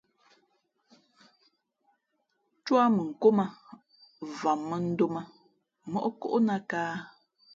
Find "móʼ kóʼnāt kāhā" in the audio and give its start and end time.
5.91-6.97